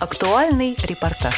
[0.00, 1.34] Актуальный репортаж.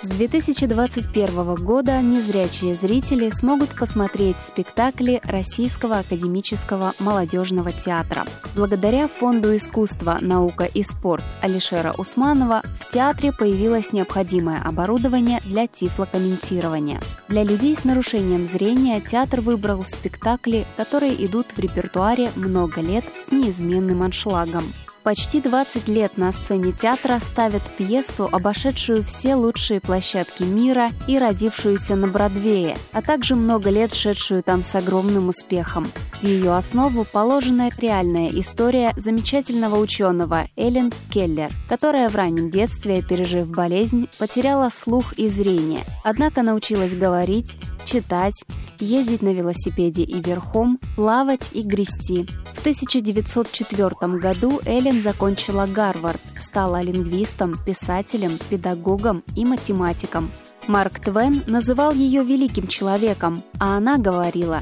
[0.00, 8.26] С 2021 года незрячие зрители смогут посмотреть спектакли Российского академического молодежного театра.
[8.54, 17.00] Благодаря Фонду искусства, наука и спорт Алишера Усманова в театре появилось необходимое оборудование для тифлокомментирования.
[17.26, 23.32] Для людей с нарушением зрения театр выбрал спектакли, которые идут в репертуаре много лет с
[23.32, 24.62] неизменным аншлагом.
[25.02, 31.96] Почти 20 лет на сцене театра ставят пьесу, обошедшую все лучшие площадки мира и родившуюся
[31.96, 35.86] на Бродвее, а также много лет шедшую там с огромным успехом.
[36.20, 43.48] В ее основу положена реальная история замечательного ученого Эллен Келлер, которая в раннем детстве, пережив
[43.48, 45.80] болезнь, потеряла слух и зрение.
[46.04, 47.56] Однако научилась говорить,
[47.86, 48.44] читать,
[48.78, 52.26] ездить на велосипеде и верхом, плавать и грести.
[52.54, 60.30] В 1904 году Эллен закончила Гарвард, стала лингвистом, писателем, педагогом и математиком.
[60.66, 64.60] Марк Твен называл ее великим человеком, а она говорила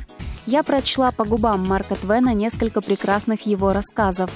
[0.51, 4.31] «Я прочла по губам Марка Твена несколько прекрасных его рассказов.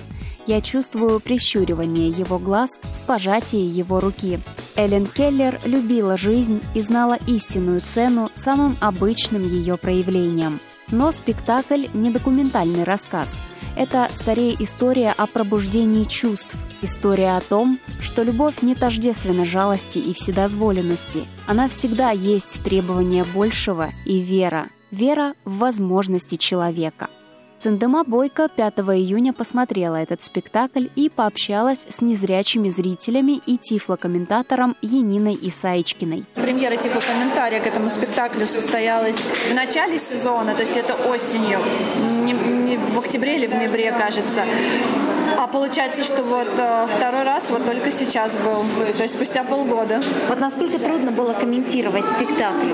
[0.47, 4.39] Я чувствую прищуривание его глаз в пожатии его руки.
[4.77, 10.61] Эллен Келлер любила жизнь и знала истинную цену самым обычным ее проявлением.
[10.91, 13.41] Но спектакль– не документальный рассказ.
[13.75, 20.13] Это скорее история о пробуждении чувств, история о том, что любовь не тождественна жалости и
[20.13, 21.25] вседозволенности.
[21.47, 24.69] Она всегда есть требование большего и вера.
[24.93, 27.09] Вера в возможности человека–
[27.63, 35.39] Цендема Бойко 5 июня посмотрела этот спектакль и пообщалась с незрячими зрителями и тифлокомментатором Яниной
[35.41, 36.25] Исаичкиной.
[36.35, 41.61] Премьера тифлокомментария к этому спектаклю состоялась в начале сезона, то есть это осенью,
[42.25, 42.35] не,
[42.77, 44.43] в октябре или в ноябре, кажется.
[45.39, 48.65] А получается, что вот э, второй раз вот только сейчас был,
[48.97, 50.01] то есть спустя полгода.
[50.29, 52.69] Вот насколько трудно было комментировать спектакль?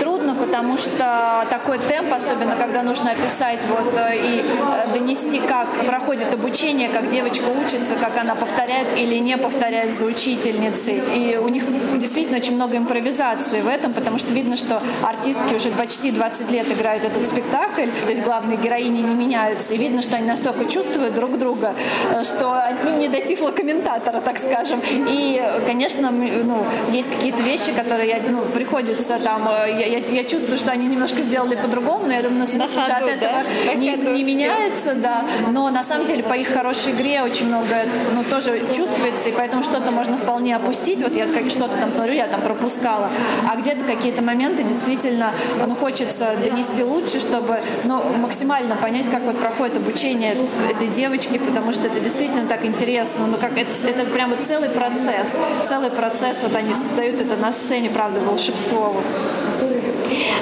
[0.00, 5.68] Трудно, потому что такой темп, особенно когда нужно описать вот э, и э, донести, как
[5.86, 11.02] проходит обучение, как девочка учится, как она повторяет или не повторяет за учительницей.
[11.14, 11.64] И у них
[11.98, 16.70] действительно очень много импровизации в этом, потому что видно, что артистки уже почти 20 лет
[16.70, 19.74] играют этот спектакль, то есть главные героини не меняются.
[19.74, 21.74] И видно, что они настолько чувствуют друг друга,
[22.22, 24.80] что они не до тифлокомментатора, так скажем.
[25.08, 30.24] И, конечно, ну, есть какие-то вещи, которые я, ну, приходится там, э, я, я, я
[30.24, 33.74] чувствую, что они немножко сделали по-другому, но я думаю, смысл же от этого да?
[33.74, 35.22] не, не меняется, да.
[35.50, 39.62] Но на самом деле по их хорошей игре очень много, ну, тоже чувствуется, и поэтому
[39.62, 41.02] что-то можно вполне опустить.
[41.02, 43.10] Вот я как что-то там смотрю, я там пропускала.
[43.50, 45.32] А где-то какие-то моменты действительно,
[45.66, 50.34] ну, хочется донести лучше, чтобы, ну, максимально понять, как вот проходит обучение
[50.70, 53.26] этой девочки, потому что это действительно так интересно.
[53.26, 55.38] Ну, как это, это прямо целый процесс.
[55.68, 58.94] Целый процесс, вот они создают это на сцене, правда, волшебство.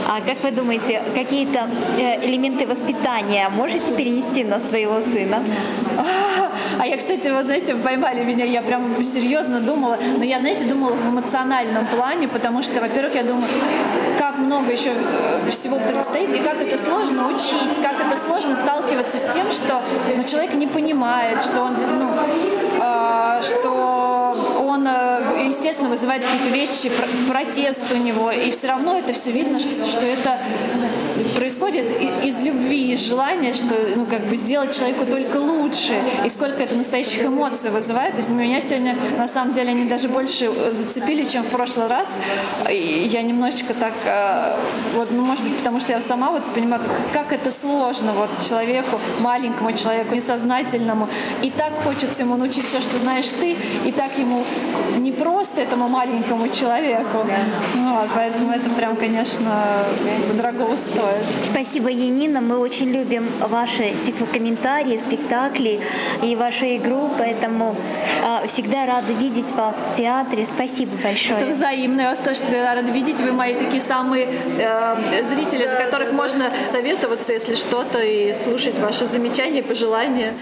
[0.09, 5.43] А как вы думаете, какие-то э, элементы воспитания можете перенести на своего сына?
[6.79, 10.93] А я, кстати, вот знаете, поймали меня, я прям серьезно думала, но я, знаете, думала
[10.93, 13.49] в эмоциональном плане, потому что, во-первых, я думаю,
[14.19, 19.19] как много еще э, всего предстоит, и как это сложно учить, как это сложно сталкиваться
[19.19, 19.83] с тем, что
[20.17, 22.09] ну, человек не понимает, что он, ну,
[22.81, 23.70] э, что
[25.51, 26.91] естественно, вызывает какие-то вещи,
[27.29, 30.39] протест у него, и все равно это все видно, что это
[31.37, 31.87] происходит
[32.23, 35.95] из любви, из желания, что ну, как бы сделать человеку только лучше,
[36.25, 38.13] и сколько это настоящих эмоций вызывает.
[38.13, 42.19] То есть меня сегодня, на самом деле, они даже больше зацепили, чем в прошлый раз.
[42.71, 44.57] И я немножечко так, э,
[44.95, 46.83] вот, ну, может быть, потому что я сама вот понимаю,
[47.13, 51.09] как, как это сложно вот человеку, маленькому человеку, несознательному,
[51.43, 54.45] и так хочется ему научить все, что знаешь ты, и так ему
[54.99, 57.27] не просто этому маленькому человеку.
[57.75, 59.85] Ну, вот, поэтому это прям, конечно,
[60.37, 61.25] дорого стоит.
[61.45, 62.41] Спасибо, Янина.
[62.41, 65.81] Мы очень любим ваши тифлокомментарии, спектакли
[66.23, 67.75] и вашу игру, поэтому
[68.25, 70.47] э, всегда рады видеть вас в театре.
[70.47, 71.41] Спасибо большое.
[71.41, 72.03] Это взаимно.
[72.03, 73.21] Я вас тоже всегда рада видеть.
[73.21, 74.29] Вы мои такие самые
[74.59, 80.35] э, зрители, на которых можно советоваться, если что-то, и слушать ваши замечания, пожелания.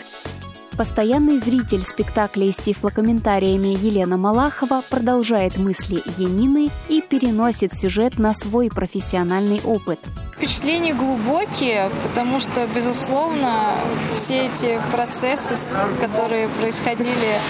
[0.78, 8.70] Постоянный зритель спектакля с тифлокомментариями Елена Малахова продолжает мысли Янины и переносит сюжет на свой
[8.70, 9.98] профессиональный опыт.
[10.36, 13.72] Впечатления глубокие, потому что, безусловно,
[14.14, 15.56] все эти процессы,
[16.00, 17.40] которые происходили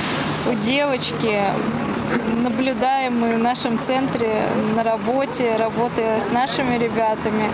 [0.51, 1.43] у девочки,
[2.43, 4.41] наблюдаемые в нашем центре
[4.75, 7.51] на работе, работая с нашими ребятами,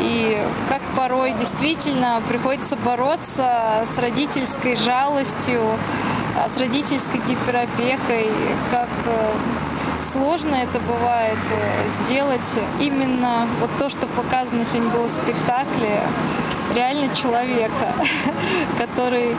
[0.00, 0.38] и
[0.68, 5.60] как порой действительно приходится бороться с родительской жалостью,
[6.36, 8.28] а, с родительской гиперопекой,
[8.70, 9.32] как э,
[10.00, 16.02] сложно это бывает э, сделать именно вот то, что показано сегодня было в спектакле,
[16.74, 17.94] реально человека,
[18.78, 19.36] который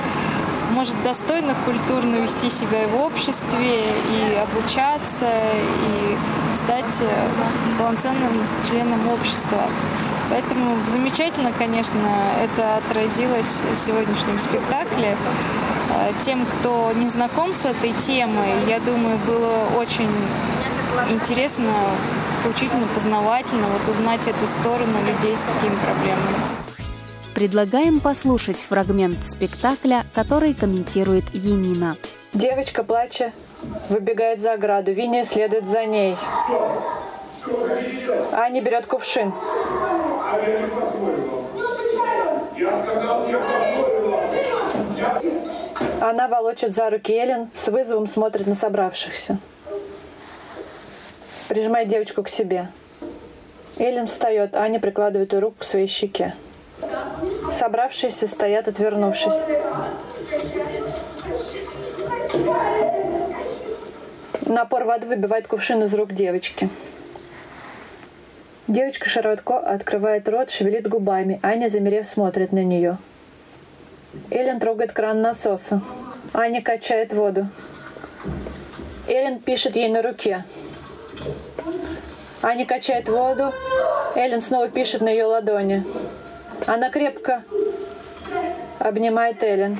[0.71, 3.81] может достойно, культурно вести себя в обществе,
[4.11, 6.17] и обучаться, и
[6.53, 7.29] стать э,
[7.77, 8.31] полноценным
[8.69, 9.63] членом общества.
[10.29, 11.99] Поэтому замечательно, конечно,
[12.41, 15.17] это отразилось в сегодняшнем спектакле.
[15.91, 20.09] Э, тем, кто не знаком с этой темой, я думаю, было очень
[21.09, 21.73] интересно,
[22.43, 26.70] поучительно, познавательно вот узнать эту сторону людей с такими проблемами.
[27.41, 31.97] Предлагаем послушать фрагмент спектакля, который комментирует Енина.
[32.33, 33.33] Девочка, плача,
[33.89, 34.93] выбегает за ограду.
[34.93, 36.15] Винни следует за ней.
[38.31, 39.33] Аня берет кувшин.
[45.99, 49.39] Она волочит за руки Эллен, с вызовом смотрит на собравшихся.
[51.47, 52.67] Прижимает девочку к себе.
[53.79, 56.35] Эллен встает, Аня прикладывает ее руку к своей щеке.
[57.51, 59.39] Собравшиеся стоят, отвернувшись.
[64.45, 66.69] Напор воды выбивает кувшин из рук девочки.
[68.67, 71.39] Девочка широко открывает рот, шевелит губами.
[71.43, 72.97] Аня, замерев, смотрит на нее.
[74.29, 75.81] Эллен трогает кран насоса.
[76.33, 77.47] Аня качает воду.
[79.07, 80.43] Эллен пишет ей на руке.
[82.41, 83.53] Аня качает воду.
[84.15, 85.83] Эллен снова пишет на ее ладони.
[86.67, 87.43] Она крепко
[88.79, 89.77] обнимает Эллен.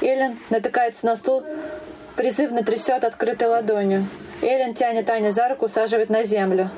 [0.00, 1.44] Эллен натыкается на стул,
[2.16, 4.06] призывно трясет открытой ладонью.
[4.42, 6.70] Эллен тянет Аню за руку, усаживает на землю.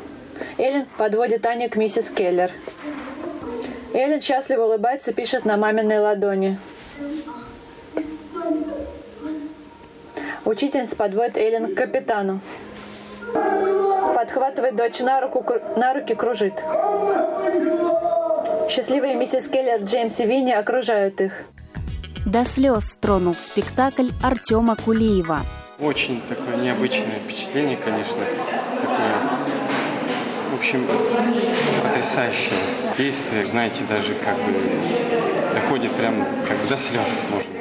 [0.59, 2.51] Эллен подводит Аню к миссис Келлер.
[3.93, 6.59] Эллен счастливо улыбается, пишет на маминой ладони.
[10.45, 12.41] Учительница подводит Эллен к капитану.
[14.15, 15.45] Подхватывает дочь на, руку,
[15.77, 16.63] на руки, кружит.
[18.69, 21.45] Счастливые миссис Келлер, Джеймс и Винни окружают их.
[22.25, 25.41] До слез тронул спектакль Артема Кулиева.
[25.79, 28.23] Очень такое необычное впечатление, конечно.
[28.81, 29.15] Такое,
[30.51, 30.87] в общем,
[31.83, 32.59] потрясающее
[32.97, 33.45] действие.
[33.45, 34.59] Знаете, даже как бы
[35.55, 36.15] доходит прям
[36.49, 37.54] как бы до слез можно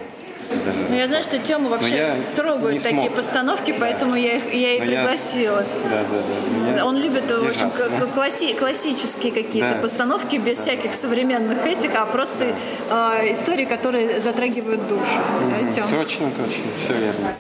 [0.65, 0.79] даже.
[0.89, 3.13] Ну, я знаю, что Тёма вообще трогает такие смог.
[3.13, 3.77] постановки, да.
[3.79, 5.57] поэтому я, их, я и Но пригласила.
[5.57, 5.89] Я...
[5.89, 6.77] Да, да, да.
[6.77, 7.71] Я Он любит, в общем,
[8.13, 9.81] класси, классические какие-то да.
[9.81, 10.63] постановки без да.
[10.63, 12.53] всяких современных этих, а просто
[12.89, 13.21] да.
[13.21, 15.01] э, истории, которые затрагивают душу.
[15.01, 15.73] Угу.
[15.75, 17.35] Да, точно, точно, все верно.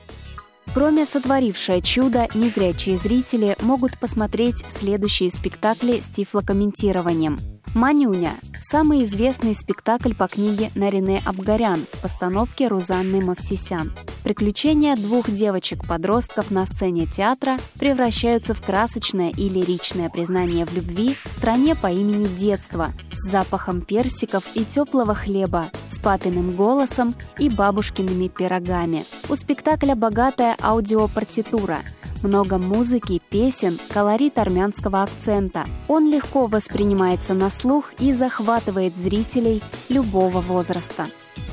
[0.73, 7.37] Кроме «Сотворившее чудо», незрячие зрители могут посмотреть следующие спектакли с тифлокомментированием–
[7.73, 13.91] «Манюня»– самый известный спектакль по книге Нарине Абгарян в постановке Рузанны Мавсисян.
[14.23, 21.75] Приключения двух девочек-подростков на сцене театра превращаются в красочное и лиричное признание в любви стране
[21.75, 29.07] по имени Детство с запахом персиков и теплого хлеба, с папиным голосом и бабушкиными пирогами.
[29.29, 31.79] У спектакля богатая аудиопартитура–
[32.23, 35.65] много музыки, песен, колорит армянского акцента.
[35.87, 41.07] Он легко воспринимается на слух и захватывает зрителей любого возраста.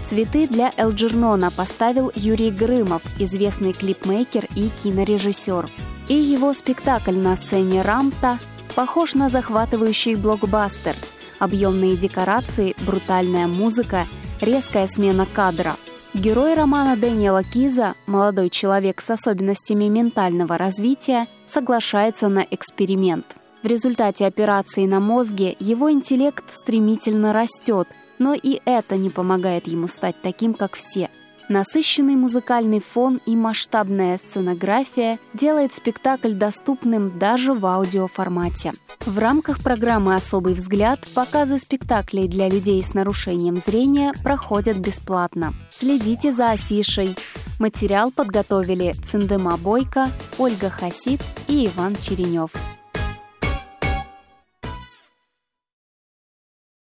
[0.07, 5.69] Цветы для Элджернона поставил Юрий Грымов, известный клипмейкер и кинорежиссер.
[6.09, 8.39] И его спектакль на сцене Рамта
[8.75, 10.97] похож на захватывающий блокбастер.
[11.39, 14.07] Объемные декорации, брутальная музыка,
[14.41, 15.77] резкая смена кадра–
[16.13, 23.37] Герой романа Дэниела Киза, молодой человек с особенностями ментального развития, соглашается на эксперимент.
[23.63, 27.87] В результате операции на мозге его интеллект стремительно растет,
[28.19, 31.11] но и это не помогает ему стать таким, как все–
[31.51, 38.71] Насыщенный музыкальный фон и масштабная сценография делает спектакль доступным даже в аудиоформате.
[39.05, 45.53] В рамках программы «Особый взгляд» показы спектаклей для людей с нарушением зрения проходят бесплатно.
[45.77, 47.17] Следите за афишей.
[47.59, 52.53] Материал подготовили Циндема Бойко, Ольга Хасид и Иван Черенев.